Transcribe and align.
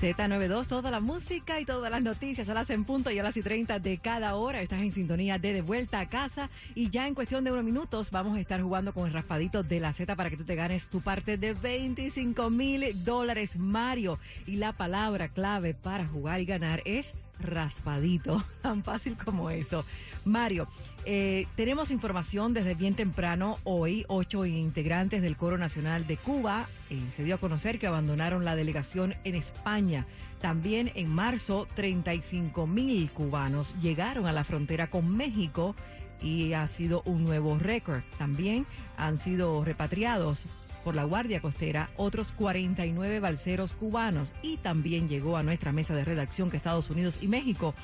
Z92, 0.00 0.68
toda 0.68 0.92
la 0.92 1.00
música 1.00 1.58
y 1.58 1.64
todas 1.64 1.90
las 1.90 2.00
noticias 2.04 2.48
a 2.48 2.54
las 2.54 2.70
en 2.70 2.84
punto 2.84 3.10
y 3.10 3.18
a 3.18 3.24
las 3.24 3.36
y 3.36 3.42
30 3.42 3.80
de 3.80 3.98
cada 3.98 4.36
hora. 4.36 4.62
Estás 4.62 4.80
en 4.80 4.92
sintonía 4.92 5.38
de 5.40 5.52
De 5.52 5.60
Vuelta 5.60 5.98
a 5.98 6.08
Casa 6.08 6.50
y 6.76 6.88
ya 6.88 7.08
en 7.08 7.14
cuestión 7.14 7.42
de 7.42 7.50
unos 7.50 7.64
minutos 7.64 8.12
vamos 8.12 8.36
a 8.36 8.40
estar 8.40 8.62
jugando 8.62 8.94
con 8.94 9.08
el 9.08 9.12
raspadito 9.12 9.64
de 9.64 9.80
la 9.80 9.92
Z 9.92 10.14
para 10.14 10.30
que 10.30 10.36
tú 10.36 10.44
te 10.44 10.54
ganes 10.54 10.88
tu 10.88 11.00
parte 11.00 11.36
de 11.36 11.52
25 11.52 12.48
mil 12.48 13.04
dólares, 13.04 13.56
Mario. 13.56 14.20
Y 14.46 14.56
la 14.56 14.72
palabra 14.72 15.30
clave 15.30 15.74
para 15.74 16.06
jugar 16.06 16.40
y 16.40 16.44
ganar 16.44 16.80
es 16.84 17.12
raspadito, 17.40 18.44
tan 18.62 18.82
fácil 18.82 19.16
como 19.16 19.50
eso. 19.50 19.84
Mario, 20.24 20.68
eh, 21.04 21.46
tenemos 21.56 21.90
información 21.90 22.52
desde 22.52 22.74
bien 22.74 22.94
temprano 22.94 23.58
hoy, 23.64 24.04
ocho 24.08 24.44
integrantes 24.46 25.22
del 25.22 25.36
Coro 25.36 25.58
Nacional 25.58 26.06
de 26.06 26.16
Cuba 26.16 26.68
eh, 26.90 27.00
se 27.14 27.24
dio 27.24 27.36
a 27.36 27.38
conocer 27.38 27.78
que 27.78 27.86
abandonaron 27.86 28.44
la 28.44 28.56
delegación 28.56 29.14
en 29.24 29.34
España. 29.34 30.06
También 30.40 30.92
en 30.94 31.08
marzo, 31.08 31.66
35 31.74 32.66
mil 32.66 33.10
cubanos 33.10 33.74
llegaron 33.82 34.26
a 34.26 34.32
la 34.32 34.44
frontera 34.44 34.88
con 34.88 35.16
México 35.16 35.74
y 36.22 36.52
ha 36.52 36.66
sido 36.68 37.02
un 37.04 37.24
nuevo 37.24 37.58
récord. 37.58 38.02
También 38.18 38.66
han 38.96 39.18
sido 39.18 39.64
repatriados 39.64 40.40
por 40.84 40.94
la 40.94 41.04
Guardia 41.04 41.40
Costera 41.40 41.90
otros 41.96 42.32
49 42.32 43.20
balseros 43.20 43.72
cubanos. 43.72 44.32
Y 44.42 44.56
también 44.58 45.08
llegó 45.08 45.36
a 45.36 45.42
nuestra 45.42 45.72
mesa 45.72 45.94
de 45.94 46.04
redacción 46.04 46.50
que 46.50 46.56
Estados 46.56 46.90
Unidos 46.90 47.18
y 47.20 47.28
México 47.28 47.74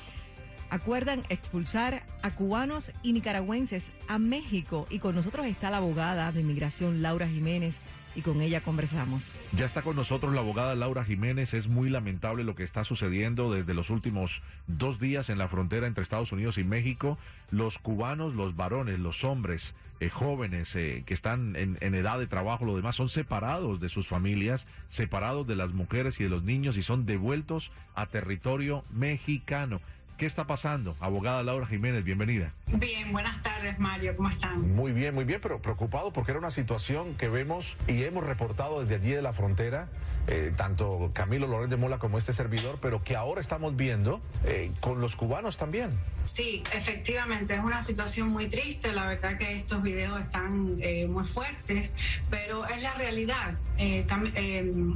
acuerdan 0.69 1.23
expulsar 1.29 2.03
a 2.21 2.31
cubanos 2.31 2.91
y 3.03 3.13
nicaragüenses 3.13 3.91
a 4.07 4.19
México. 4.19 4.87
Y 4.89 4.99
con 4.99 5.15
nosotros 5.15 5.45
está 5.45 5.69
la 5.69 5.77
abogada 5.77 6.31
de 6.31 6.41
inmigración 6.41 7.01
Laura 7.01 7.27
Jiménez 7.27 7.75
y 8.15 8.21
con 8.21 8.41
ella 8.41 8.61
conversamos. 8.61 9.23
Ya 9.51 9.65
está 9.65 9.81
con 9.81 9.95
nosotros 9.95 10.33
la 10.33 10.41
abogada 10.41 10.75
Laura 10.75 11.03
Jiménez. 11.03 11.53
Es 11.53 11.67
muy 11.67 11.89
lamentable 11.89 12.43
lo 12.43 12.55
que 12.55 12.63
está 12.63 12.83
sucediendo 12.83 13.51
desde 13.51 13.73
los 13.73 13.89
últimos 13.89 14.41
dos 14.67 14.99
días 14.99 15.29
en 15.29 15.37
la 15.37 15.47
frontera 15.47 15.87
entre 15.87 16.03
Estados 16.03 16.31
Unidos 16.31 16.57
y 16.57 16.63
México. 16.63 17.17
Los 17.51 17.77
cubanos, 17.77 18.33
los 18.33 18.55
varones, 18.55 18.99
los 18.99 19.23
hombres, 19.23 19.75
eh, 19.99 20.09
jóvenes 20.09 20.75
eh, 20.75 21.03
que 21.05 21.13
están 21.13 21.55
en, 21.55 21.77
en, 21.81 21.93
edad 21.95 22.19
de 22.19 22.27
trabajo, 22.27 22.65
lo 22.65 22.75
demás, 22.75 22.95
son 22.95 23.09
separados 23.09 23.79
de 23.79 23.89
sus 23.89 24.07
familias, 24.07 24.65
separados 24.89 25.45
de 25.47 25.55
las 25.55 25.73
mujeres 25.73 26.19
y 26.19 26.23
de 26.23 26.29
los 26.29 26.43
niños 26.43 26.77
y 26.77 26.81
son 26.81 27.05
devueltos 27.05 27.71
a 27.95 28.05
territorio 28.07 28.83
mexicano. 28.91 29.81
¿Qué 30.17 30.25
está 30.25 30.47
pasando? 30.47 30.95
Abogada 31.01 31.43
Laura 31.43 31.67
Jiménez, 31.67 32.05
bienvenida. 32.05 32.53
Bien, 32.67 33.11
buenas 33.11 33.43
tardes 33.43 33.77
Mario, 33.79 34.15
¿cómo 34.15 34.29
están? 34.29 34.73
Muy 34.73 34.93
bien, 34.93 35.13
muy 35.13 35.25
bien, 35.25 35.41
pero 35.41 35.61
preocupado 35.61 36.13
porque 36.13 36.31
era 36.31 36.39
una 36.39 36.51
situación 36.51 37.15
que 37.15 37.27
vemos 37.27 37.75
y 37.85 38.03
hemos 38.03 38.23
reportado 38.23 38.81
desde 38.81 38.95
allí 38.95 39.11
de 39.11 39.21
la 39.21 39.33
frontera, 39.33 39.89
eh, 40.27 40.53
tanto 40.55 41.11
Camilo 41.13 41.47
Lorenz 41.47 41.69
de 41.69 41.75
Mola 41.75 41.99
como 41.99 42.17
este 42.17 42.31
servidor, 42.31 42.79
pero 42.81 43.03
que 43.03 43.17
ahora 43.17 43.41
estamos 43.41 43.75
viendo 43.75 44.21
eh, 44.45 44.71
con 44.79 45.01
los 45.01 45.17
cubanos 45.17 45.57
también. 45.57 45.89
Sí, 46.23 46.63
efectivamente, 46.73 47.53
es 47.53 47.59
una 47.59 47.81
situación 47.81 48.29
muy 48.29 48.47
triste, 48.47 48.93
la 48.93 49.07
verdad 49.07 49.37
que 49.37 49.57
estos 49.57 49.83
videos 49.83 50.21
están 50.21 50.77
eh, 50.79 51.07
muy 51.07 51.25
fuertes, 51.25 51.91
pero 52.29 52.65
es 52.65 52.81
la 52.81 52.93
realidad. 52.93 53.55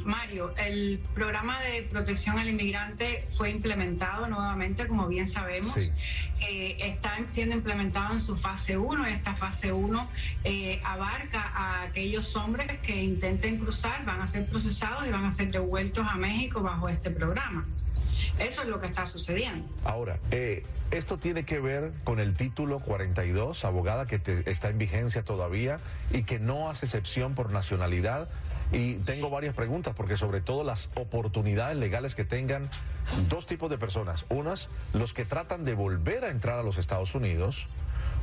Mario, 0.06 0.56
el 0.56 1.02
programa 1.14 1.60
de 1.62 1.84
protección 1.84 2.40
al 2.40 2.48
inmigrante 2.48 3.28
fue 3.38 3.52
implementado 3.52 4.26
nuevamente 4.28 4.88
como 4.88 5.09
bien 5.10 5.28
sabemos, 5.28 5.76
eh, 5.78 6.78
está 6.80 7.18
siendo 7.28 7.56
implementado 7.56 8.14
en 8.14 8.20
su 8.20 8.38
fase 8.38 8.78
1. 8.78 9.06
Esta 9.08 9.36
fase 9.36 9.74
1 9.74 10.10
eh, 10.46 10.82
abarca 10.86 11.42
a 11.54 11.84
aquellos 11.84 12.36
hombres 12.36 12.80
que 12.80 13.04
intenten 13.04 13.58
cruzar, 13.58 14.06
van 14.06 14.22
a 14.22 14.28
ser 14.28 14.46
procesados 14.46 15.06
y 15.08 15.12
van 15.12 15.26
a 15.26 15.32
ser 15.32 15.52
devueltos 15.52 16.06
a 16.10 16.16
México 16.16 16.62
bajo 16.62 16.88
este 16.88 17.10
programa. 17.10 17.66
Eso 18.38 18.62
es 18.62 18.68
lo 18.68 18.80
que 18.80 18.88
está 18.88 19.06
sucediendo. 19.06 19.68
Ahora, 19.84 20.18
eh, 20.32 20.64
esto 20.92 21.18
tiene 21.18 21.44
que 21.44 21.60
ver 21.60 21.92
con 22.04 22.20
el 22.20 22.36
título 22.36 22.80
42, 22.80 23.66
abogada, 23.66 24.08
que 24.08 24.22
está 24.46 24.70
en 24.70 24.78
vigencia 24.78 25.24
todavía 25.24 25.80
y 26.12 26.24
que 26.24 26.40
no 26.40 26.70
hace 26.70 26.86
excepción 26.86 27.36
por 27.36 27.52
nacionalidad 27.52 28.30
y 28.72 28.96
tengo 28.96 29.30
varias 29.30 29.56
preguntas, 29.56 29.96
porque 29.96 30.18
sobre 30.18 30.42
todo 30.42 30.64
las 30.64 30.90
oportunidades 30.96 31.78
legales 31.78 32.16
que 32.16 32.24
tengan 32.24 32.70
dos 33.28 33.46
tipos 33.46 33.70
de 33.70 33.78
personas. 33.78 34.26
Unas, 34.30 34.70
los 34.94 35.14
que 35.14 35.26
tratan 35.26 35.66
de 35.66 35.74
volver 35.74 36.26
a 36.26 36.30
entrar 36.30 36.60
a 36.60 36.64
los 36.64 36.78
Estados 36.78 37.16
Unidos 37.16 37.68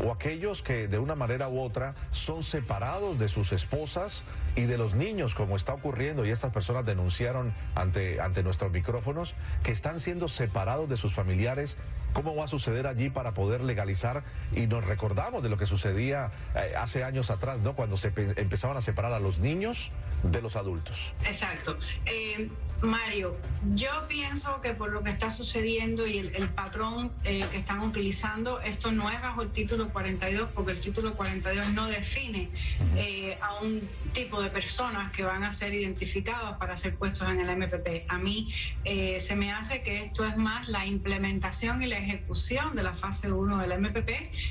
o 0.05 0.13
aquellos 0.13 0.63
que 0.63 0.89
de 0.89 0.99
una 0.99 1.15
manera 1.15 1.49
u 1.49 1.61
otra 1.61 1.95
son 2.13 2.43
separados 2.43 3.19
de 3.19 3.29
sus 3.29 3.53
esposas 3.53 4.25
y 4.57 4.63
de 4.63 4.79
los 4.79 4.95
niños, 4.95 5.35
como 5.35 5.55
está 5.55 5.75
ocurriendo, 5.75 6.25
y 6.25 6.31
estas 6.31 6.53
personas 6.53 6.85
denunciaron 6.87 7.53
ante, 7.75 8.21
ante 8.21 8.43
nuestros 8.43 8.73
micrófonos, 8.73 9.35
que 9.63 9.71
están 9.71 10.01
siendo 10.01 10.29
separados 10.29 10.89
de 10.89 10.97
sus 10.97 11.15
familiares. 11.15 11.77
¿Cómo 12.15 12.35
va 12.35 12.47
a 12.47 12.49
suceder 12.49 12.87
allí 12.87 13.11
para 13.11 13.35
poder 13.35 13.61
legalizar? 13.61 14.23
Y 14.55 14.67
nos 14.67 14.85
recordamos 14.85 15.43
de 15.43 15.51
lo 15.51 15.59
que 15.59 15.67
sucedía 15.67 16.31
eh, 16.55 16.73
hace 16.75 17.05
años 17.05 17.31
atrás, 17.31 17.59
¿no? 17.59 17.75
Cuando 17.75 17.99
se 17.99 18.11
empezaban 18.37 18.79
a 18.79 18.81
separar 18.81 19.13
a 19.13 19.21
los 19.21 19.39
niños 19.39 19.93
de 20.23 20.41
los 20.41 20.57
adultos. 20.57 21.13
Exacto. 21.25 21.79
Eh, 22.07 22.49
Mario, 22.83 23.37
yo 23.75 23.89
pienso 24.07 24.61
que 24.61 24.75
por 24.75 24.93
lo 24.93 25.03
que 25.03 25.11
está 25.11 25.31
sucediendo 25.31 26.07
y 26.07 26.19
el, 26.19 26.49
patrón 26.51 27.11
eh, 27.25 27.45
que 27.51 27.59
están 27.59 27.81
utilizando, 27.81 28.61
esto 28.61 28.93
no 28.93 29.11
es 29.11 29.21
bajo 29.21 29.43
el 29.43 29.51
título 29.51 29.89
42, 29.89 30.51
porque 30.55 30.73
el 30.73 30.81
título 30.81 31.15
42 31.15 31.71
no 31.71 31.87
define 31.87 32.51
eh, 32.97 33.39
a 33.41 33.55
un 33.63 33.89
tipo 34.13 34.43
de 34.43 34.46
personas 34.51 35.13
que 35.13 35.23
van 35.25 35.45
a 35.45 35.53
ser 35.53 35.75
identificados 35.75 36.57
para 36.59 36.77
ser 36.77 36.97
puestos 36.97 37.31
en 37.31 37.41
el 37.41 37.57
MPP. 37.57 38.07
A 38.09 38.19
mí 38.19 38.53
se 38.85 39.37
me 39.37 39.53
hace 39.53 39.83
que 39.83 40.05
esto 40.05 40.25
es 40.25 40.37
más 40.37 40.69
la 40.69 40.87
implementación 40.87 41.83
y 41.83 41.87
la 41.87 41.99
ejecución 41.99 42.77
de 42.77 42.83
la 42.83 42.95
fase 42.95 43.31
1 43.31 43.59
del 43.59 43.81
MPP, 43.81 44.11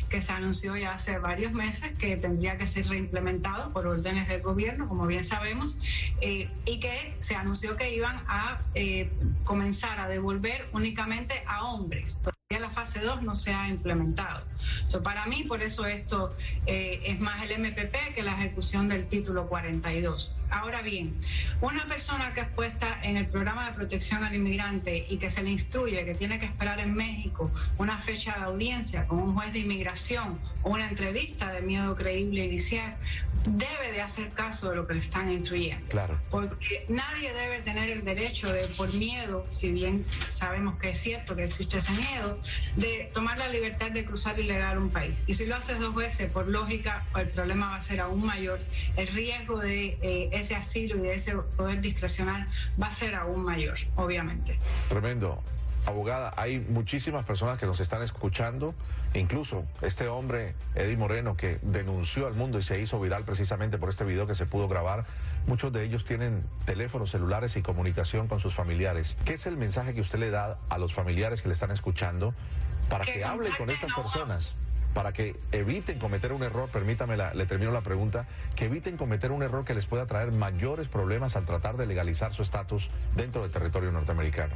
que 0.09 0.21
se 0.21 0.31
anunció 0.31 0.75
ya 0.75 0.93
hace 0.93 1.17
varios 1.19 1.53
meses, 1.53 1.93
que 1.97 2.17
tendría 2.17 2.57
que 2.57 2.67
ser 2.67 2.87
reimplementado 2.87 3.71
por 3.71 3.87
órdenes 3.87 4.27
del 4.27 4.41
gobierno, 4.41 4.87
como 4.87 5.07
bien 5.07 5.23
sabemos 5.23 5.75
eh, 6.21 6.49
y 6.65 6.79
que 6.79 7.15
se 7.19 7.35
anunció 7.35 7.75
que 7.75 7.93
iban 7.93 8.21
a 8.27 8.61
eh, 8.73 9.09
comenzar 9.43 9.99
a 9.99 10.07
devolver 10.07 10.67
únicamente 10.73 11.43
a 11.47 11.65
hombres. 11.65 12.21
Fase 12.95 13.05
2 13.05 13.23
no 13.23 13.35
se 13.35 13.53
ha 13.53 13.67
implementado. 13.67 14.45
para 15.03 15.25
mí, 15.25 15.43
por 15.43 15.61
eso 15.61 15.85
esto 15.85 16.33
eh, 16.65 17.01
es 17.05 17.19
más 17.19 17.43
el 17.43 17.59
MPP 17.59 18.13
que 18.15 18.23
la 18.23 18.33
ejecución 18.39 18.87
del 18.87 19.07
título 19.07 19.47
42. 19.47 20.33
Ahora 20.49 20.81
bien, 20.81 21.13
una 21.59 21.85
persona 21.87 22.33
que 22.33 22.41
es 22.41 22.47
puesta 22.49 22.99
en 23.03 23.17
el 23.17 23.27
programa 23.27 23.67
de 23.67 23.73
protección 23.73 24.23
al 24.23 24.33
inmigrante 24.33 25.05
y 25.09 25.17
que 25.17 25.29
se 25.29 25.43
le 25.43 25.51
instruye 25.51 26.05
que 26.05 26.13
tiene 26.13 26.39
que 26.39 26.45
esperar 26.45 26.79
en 26.79 26.93
México 26.93 27.51
una 27.77 27.97
fecha 27.99 28.35
de 28.37 28.43
audiencia 28.45 29.07
con 29.07 29.19
un 29.19 29.33
juez 29.33 29.51
de 29.51 29.59
inmigración 29.59 30.39
o 30.63 30.69
una 30.69 30.87
entrevista 30.87 31.51
de 31.51 31.61
miedo 31.61 31.95
creíble 31.95 32.45
inicial, 32.45 32.95
debe 33.45 33.91
de 33.91 34.01
hacer 34.01 34.29
caso 34.29 34.69
de 34.69 34.75
lo 34.75 34.87
que 34.87 34.93
le 34.95 34.99
están 34.99 35.31
instruyendo. 35.31 35.85
Claro. 35.87 36.19
Porque 36.31 36.85
nadie 36.89 37.33
debe 37.33 37.59
tener 37.59 37.89
el 37.89 38.03
derecho 38.03 38.51
de, 38.51 38.67
por 38.69 38.91
miedo, 38.93 39.45
si 39.49 39.71
bien 39.71 40.05
sabemos 40.29 40.77
que 40.77 40.89
es 40.91 40.99
cierto 40.99 41.35
que 41.35 41.43
existe 41.43 41.77
ese 41.77 41.91
miedo, 41.91 42.39
de 42.75 42.84
tomar 43.13 43.37
la 43.37 43.47
libertad 43.47 43.91
de 43.91 44.05
cruzar 44.05 44.39
ilegal 44.39 44.77
un 44.77 44.89
país. 44.89 45.21
Y 45.27 45.33
si 45.33 45.45
lo 45.45 45.55
haces 45.55 45.79
dos 45.79 45.95
veces, 45.95 46.31
por 46.31 46.47
lógica, 46.47 47.05
el 47.15 47.29
problema 47.29 47.71
va 47.71 47.75
a 47.77 47.81
ser 47.81 47.99
aún 47.99 48.25
mayor. 48.25 48.59
El 48.95 49.07
riesgo 49.07 49.59
de 49.59 49.97
eh, 50.01 50.29
ese 50.31 50.55
asilo 50.55 50.97
y 50.97 51.01
de 51.01 51.15
ese 51.15 51.35
poder 51.35 51.81
discrecional 51.81 52.47
va 52.81 52.87
a 52.87 52.91
ser 52.91 53.15
aún 53.15 53.43
mayor, 53.43 53.77
obviamente. 53.95 54.59
Tremendo. 54.89 55.41
Abogada, 55.87 56.33
hay 56.35 56.59
muchísimas 56.59 57.25
personas 57.25 57.59
que 57.59 57.67
nos 57.67 57.79
están 57.79 58.01
escuchando, 58.01 58.73
incluso 59.13 59.65
este 59.83 60.07
hombre, 60.07 60.55
Eddie 60.73 60.97
Moreno, 60.97 61.37
que 61.37 61.59
denunció 61.61 62.25
al 62.25 62.33
mundo 62.33 62.57
y 62.57 62.63
se 62.63 62.81
hizo 62.81 62.99
viral 62.99 63.23
precisamente 63.23 63.77
por 63.77 63.89
este 63.89 64.03
video 64.03 64.25
que 64.25 64.33
se 64.33 64.47
pudo 64.47 64.67
grabar. 64.67 65.05
Muchos 65.45 65.71
de 65.71 65.83
ellos 65.83 66.03
tienen 66.03 66.43
teléfonos 66.65 67.11
celulares 67.11 67.55
y 67.55 67.61
comunicación 67.61 68.27
con 68.27 68.39
sus 68.39 68.55
familiares. 68.55 69.15
¿Qué 69.25 69.35
es 69.35 69.45
el 69.45 69.57
mensaje 69.57 69.93
que 69.93 70.01
usted 70.01 70.17
le 70.17 70.31
da 70.31 70.57
a 70.69 70.79
los 70.79 70.95
familiares 70.95 71.43
que 71.43 71.49
le 71.49 71.53
están 71.53 71.69
escuchando 71.69 72.33
para 72.89 73.05
que, 73.05 73.23
hablen 73.23 73.53
con 73.57 73.69
estas 73.69 73.91
personas? 73.93 74.55
para 74.95 75.11
que 75.11 75.35
eviten 75.51 75.99
cometer 75.99 76.31
un 76.31 76.41
error, 76.41 76.69
permítame, 76.69 77.17
le 77.17 77.45
termino 77.45 77.71
la 77.71 77.81
pregunta, 77.81 78.27
que 78.55 78.65
eviten 78.65 78.95
cometer 78.95 79.33
un 79.33 79.43
error 79.43 79.65
que 79.65 79.73
les 79.73 79.85
pueda 79.85 80.05
traer 80.05 80.31
mayores 80.31 80.87
problemas 80.87 81.35
al 81.35 81.45
tratar 81.45 81.75
de 81.75 81.85
legalizar 81.85 82.33
su 82.33 82.43
estatus 82.43 82.89
dentro 83.13 83.41
del 83.41 83.51
territorio 83.51 83.91
norteamericano. 83.91 84.55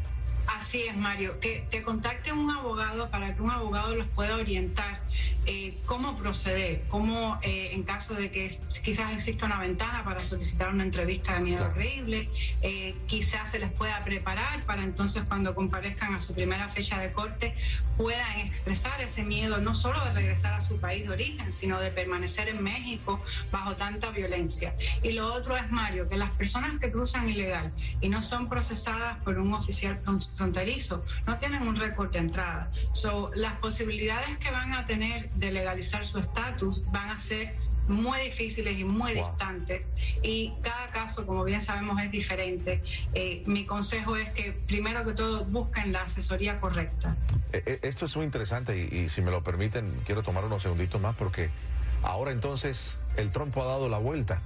Así 0.57 0.83
es, 0.83 0.95
Mario. 0.95 1.39
Que, 1.39 1.65
que 1.69 1.83
contacte 1.83 2.33
un 2.33 2.49
abogado 2.49 3.09
para 3.09 3.35
que 3.35 3.41
un 3.41 3.51
abogado 3.51 3.95
los 3.95 4.07
pueda 4.07 4.35
orientar 4.35 4.99
eh, 5.45 5.77
cómo 5.85 6.15
proceder, 6.15 6.83
cómo 6.89 7.39
eh, 7.41 7.71
en 7.73 7.81
caso 7.81 8.13
de 8.13 8.29
que 8.29 8.55
quizás 8.83 9.13
exista 9.13 9.47
una 9.47 9.59
ventana 9.59 10.03
para 10.03 10.23
solicitar 10.23 10.69
una 10.69 10.83
entrevista 10.83 11.33
de 11.33 11.39
miedo 11.39 11.71
creíble, 11.73 12.29
eh, 12.61 12.95
quizás 13.07 13.49
se 13.49 13.57
les 13.57 13.71
pueda 13.71 14.03
preparar 14.03 14.63
para 14.65 14.83
entonces 14.83 15.23
cuando 15.27 15.55
comparezcan 15.55 16.13
a 16.13 16.21
su 16.21 16.35
primera 16.35 16.69
fecha 16.69 16.99
de 16.99 17.11
corte 17.11 17.55
puedan 17.97 18.39
expresar 18.39 19.01
ese 19.01 19.23
miedo 19.23 19.57
no 19.57 19.73
solo 19.73 20.03
de 20.05 20.13
regresar 20.13 20.53
a 20.53 20.61
su 20.61 20.79
país 20.79 21.05
de 21.05 21.13
origen, 21.13 21.51
sino 21.51 21.79
de 21.79 21.89
permanecer 21.89 22.47
en 22.47 22.61
México 22.61 23.19
bajo 23.51 23.75
tanta 23.75 24.11
violencia. 24.11 24.75
Y 25.01 25.13
lo 25.13 25.33
otro 25.33 25.57
es, 25.57 25.71
Mario, 25.71 26.07
que 26.07 26.17
las 26.17 26.31
personas 26.35 26.79
que 26.79 26.91
cruzan 26.91 27.27
ilegal 27.27 27.71
y 28.01 28.09
no 28.09 28.21
son 28.21 28.49
procesadas 28.49 29.17
por 29.23 29.39
un 29.39 29.53
oficial 29.53 29.99
fronterizo 30.39 31.03
no 31.27 31.37
tienen 31.37 31.67
un 31.67 31.75
récord 31.75 32.11
de 32.11 32.19
entrada. 32.19 32.71
So, 32.93 33.29
las 33.35 33.59
posibilidades 33.59 34.37
que 34.37 34.49
van 34.49 34.73
a 34.73 34.85
tener 34.85 35.29
de 35.31 35.51
legalizar 35.51 36.05
su 36.05 36.17
estatus 36.17 36.81
van 36.91 37.09
a 37.09 37.19
ser 37.19 37.53
muy 37.89 38.19
difíciles 38.21 38.79
y 38.79 38.83
muy 38.83 39.13
distantes. 39.15 39.83
Y 40.23 40.53
cada 40.61 40.87
caso, 40.87 41.25
como 41.25 41.43
bien 41.43 41.59
sabemos, 41.59 42.01
es 42.01 42.11
diferente. 42.11 42.81
Eh, 43.13 43.43
mi 43.47 43.65
consejo 43.65 44.15
es 44.15 44.29
que, 44.29 44.53
primero 44.67 45.03
que 45.03 45.13
todo, 45.13 45.43
busquen 45.43 45.91
la 45.91 46.03
asesoría 46.03 46.59
correcta. 46.61 47.17
Eh, 47.51 47.63
eh, 47.65 47.79
esto 47.81 48.05
es 48.05 48.15
muy 48.15 48.25
interesante 48.25 48.77
y, 48.77 48.95
y, 48.95 49.09
si 49.09 49.21
me 49.21 49.31
lo 49.31 49.43
permiten, 49.43 49.91
quiero 50.05 50.23
tomar 50.23 50.45
unos 50.45 50.61
segunditos 50.63 51.01
más 51.01 51.15
porque 51.15 51.49
ahora 52.03 52.31
entonces 52.31 52.97
el 53.17 53.31
trompo 53.31 53.63
ha 53.63 53.65
dado 53.65 53.89
la 53.89 53.97
vuelta. 53.97 54.41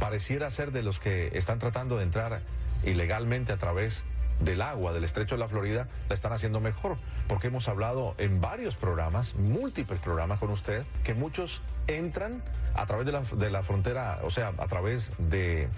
Pareciera 0.00 0.50
ser 0.50 0.72
de 0.72 0.82
los 0.82 0.98
que 0.98 1.30
están 1.34 1.58
tratando 1.58 1.96
de 1.96 2.04
entrar 2.04 2.42
ilegalmente 2.84 3.52
a 3.52 3.56
través 3.56 4.02
del 4.40 4.62
agua 4.62 4.92
del 4.92 5.04
estrecho 5.04 5.34
de 5.34 5.40
la 5.40 5.48
Florida 5.48 5.88
la 6.08 6.14
están 6.14 6.32
haciendo 6.32 6.60
mejor, 6.60 6.96
porque 7.26 7.48
hemos 7.48 7.68
hablado 7.68 8.14
en 8.18 8.40
varios 8.40 8.76
programas, 8.76 9.34
múltiples 9.34 10.00
programas 10.00 10.38
con 10.38 10.50
usted, 10.50 10.84
que 11.04 11.14
muchos 11.14 11.62
entran 11.86 12.42
a 12.74 12.86
través 12.86 13.06
de 13.06 13.12
la, 13.12 13.22
de 13.22 13.50
la 13.50 13.62
frontera, 13.62 14.20
o 14.22 14.30
sea, 14.30 14.52
a 14.58 14.66
través 14.66 15.10
de, 15.18 15.68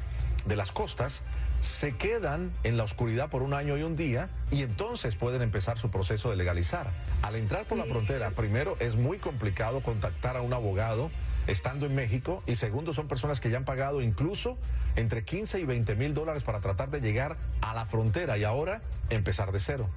de 0.46 0.56
las 0.56 0.72
costas, 0.72 1.22
se 1.60 1.96
quedan 1.96 2.52
en 2.64 2.76
la 2.76 2.84
oscuridad 2.84 3.28
por 3.28 3.42
un 3.42 3.52
año 3.52 3.76
y 3.76 3.82
un 3.82 3.94
día 3.94 4.28
y 4.50 4.62
entonces 4.62 5.14
pueden 5.16 5.42
empezar 5.42 5.78
su 5.78 5.90
proceso 5.90 6.30
de 6.30 6.36
legalizar. 6.36 6.90
Al 7.22 7.36
entrar 7.36 7.66
por 7.66 7.76
la 7.76 7.84
frontera, 7.84 8.30
primero 8.30 8.76
es 8.80 8.96
muy 8.96 9.18
complicado 9.18 9.82
contactar 9.82 10.36
a 10.36 10.40
un 10.40 10.54
abogado 10.54 11.10
estando 11.46 11.86
en 11.86 11.94
México 11.94 12.42
y 12.46 12.54
segundo 12.54 12.94
son 12.94 13.08
personas 13.08 13.40
que 13.40 13.50
ya 13.50 13.58
han 13.58 13.64
pagado 13.64 14.02
incluso 14.02 14.58
entre 14.96 15.24
15 15.24 15.60
y 15.60 15.64
20 15.64 15.94
mil 15.94 16.14
dólares 16.14 16.42
para 16.42 16.60
tratar 16.60 16.90
de 16.90 17.00
llegar 17.00 17.36
a 17.62 17.74
la 17.74 17.86
frontera 17.86 18.38
y 18.38 18.44
ahora 18.44 18.82
empezar 19.08 19.52
de 19.52 19.60
cero. 19.60 19.88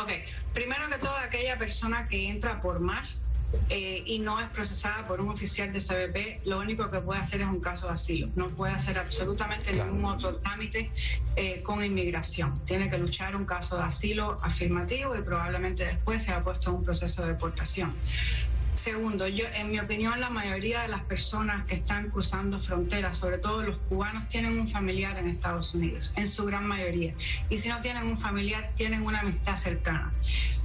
Ok, 0.00 0.12
primero 0.52 0.88
que 0.88 0.98
todo 0.98 1.16
aquella 1.16 1.58
persona 1.58 2.06
que 2.08 2.28
entra 2.28 2.60
por 2.60 2.80
mar 2.80 3.04
eh, 3.70 4.02
y 4.04 4.18
no 4.18 4.38
es 4.40 4.48
procesada 4.50 5.06
por 5.06 5.20
un 5.20 5.30
oficial 5.30 5.72
de 5.72 5.80
CBP, 5.80 6.46
lo 6.46 6.58
único 6.58 6.90
que 6.90 6.98
puede 6.98 7.20
hacer 7.20 7.40
es 7.40 7.46
un 7.46 7.60
caso 7.60 7.86
de 7.86 7.94
asilo. 7.94 8.28
No 8.36 8.48
puede 8.48 8.74
hacer 8.74 8.98
absolutamente 8.98 9.72
ningún 9.72 10.04
otro 10.04 10.36
trámite 10.36 10.90
eh, 11.34 11.62
con 11.62 11.82
inmigración. 11.82 12.60
Tiene 12.66 12.90
que 12.90 12.98
luchar 12.98 13.34
un 13.34 13.46
caso 13.46 13.76
de 13.78 13.84
asilo 13.84 14.38
afirmativo 14.42 15.16
y 15.16 15.22
probablemente 15.22 15.84
después 15.84 16.22
se 16.22 16.30
ha 16.30 16.42
puesto 16.44 16.70
en 16.70 16.76
un 16.76 16.84
proceso 16.84 17.22
de 17.22 17.28
deportación. 17.28 17.94
Segundo, 18.78 19.26
yo, 19.26 19.44
en 19.54 19.72
mi 19.72 19.80
opinión, 19.80 20.20
la 20.20 20.30
mayoría 20.30 20.82
de 20.82 20.88
las 20.88 21.02
personas 21.02 21.64
que 21.66 21.74
están 21.74 22.10
cruzando 22.10 22.60
fronteras, 22.60 23.18
sobre 23.18 23.38
todo 23.38 23.62
los 23.64 23.76
cubanos, 23.88 24.28
tienen 24.28 24.58
un 24.58 24.68
familiar 24.68 25.18
en 25.18 25.28
Estados 25.28 25.74
Unidos, 25.74 26.12
en 26.14 26.28
su 26.28 26.44
gran 26.44 26.64
mayoría. 26.64 27.12
Y 27.50 27.58
si 27.58 27.68
no 27.68 27.80
tienen 27.80 28.06
un 28.06 28.18
familiar, 28.20 28.70
tienen 28.76 29.02
una 29.02 29.18
amistad 29.18 29.56
cercana. 29.56 30.12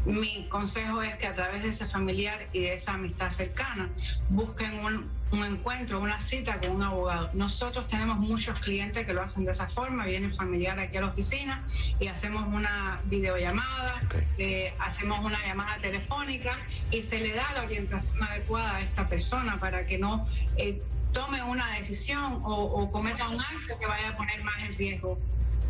Mi 0.06 0.46
consejo 0.50 1.02
es 1.02 1.16
que 1.16 1.26
a 1.26 1.34
través 1.34 1.64
de 1.64 1.70
ese 1.70 1.88
familiar 1.88 2.48
y 2.54 2.60
de 2.60 2.74
esa 2.74 2.94
amistad 2.94 3.30
cercana 3.32 3.90
busquen 4.30 4.86
un, 4.86 5.10
un 5.32 5.46
encuentro, 5.46 6.02
una 6.02 6.20
cita 6.20 6.60
con 6.60 6.72
un 6.72 6.84
abogado. 6.84 7.30
Nosotros 7.34 7.88
tenemos 7.88 8.18
muchos 8.20 8.60
clientes 8.60 9.06
que 9.06 9.14
lo 9.14 9.22
hacen 9.22 9.46
de 9.46 9.52
esa 9.52 9.68
forma, 9.68 10.06
vienen 10.06 10.34
familiares 10.36 10.88
aquí 10.90 10.98
a 10.98 11.02
la 11.02 11.08
oficina 11.08 11.64
y 12.02 12.08
hacemos 12.08 12.46
una 12.48 13.00
videollamada, 13.06 14.02
Okay. 14.06 14.28
eh, 14.38 14.74
hacemos 14.80 15.24
una 15.24 15.40
llamada 15.46 15.78
telefónica 15.78 16.58
y 16.92 17.02
se 17.02 17.20
le 17.20 17.34
da 17.34 17.54
la 17.54 17.64
orientación 17.64 18.03
adecuada 18.22 18.78
a 18.78 18.82
esta 18.82 19.08
persona 19.08 19.60
para 19.60 19.86
que 19.86 19.98
no 19.98 20.28
eh, 20.58 20.82
tome 21.12 21.42
una 21.44 21.72
decisión 21.76 22.42
o, 22.44 22.64
o 22.64 22.92
cometa 22.92 23.30
un 23.30 23.40
acto 23.40 23.78
que 23.80 23.86
vaya 23.86 24.10
a 24.10 24.18
poner 24.18 24.44
más 24.44 24.62
en 24.64 24.76
riesgo 24.76 25.18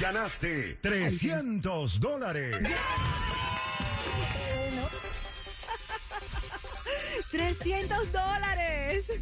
Ganaste 0.00 0.74
300 0.80 2.00
dólares. 2.00 2.56
300 7.30 8.12
dólares. 8.12 9.12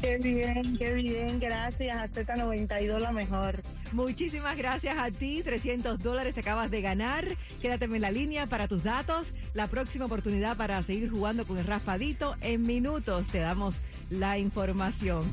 Qué 0.00 0.18
bien, 0.18 0.76
qué 0.76 0.92
bien, 0.94 1.40
gracias. 1.40 1.96
A 1.96 2.08
Z92 2.08 2.98
la 3.00 3.12
mejor. 3.12 3.62
Muchísimas 3.92 4.56
gracias 4.56 4.96
a 4.98 5.10
ti, 5.10 5.42
300 5.42 5.98
dólares 5.98 6.34
te 6.34 6.40
acabas 6.40 6.70
de 6.70 6.82
ganar. 6.82 7.26
Quédate 7.60 7.86
en 7.86 8.00
la 8.00 8.10
línea 8.10 8.46
para 8.46 8.68
tus 8.68 8.84
datos. 8.84 9.32
La 9.54 9.66
próxima 9.66 10.04
oportunidad 10.04 10.56
para 10.56 10.82
seguir 10.82 11.10
jugando 11.10 11.46
con 11.46 11.58
el 11.58 11.66
raspadito 11.66 12.36
en 12.42 12.62
minutos 12.62 13.26
te 13.28 13.38
damos 13.38 13.74
la 14.10 14.38
información. 14.38 15.24